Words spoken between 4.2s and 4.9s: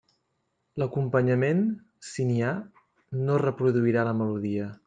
melodia.